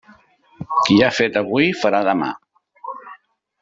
Qui 0.87 0.97
ha 1.03 1.11
fet 1.19 1.39
avui, 1.43 1.69
farà 1.85 2.03
demà. 2.11 2.35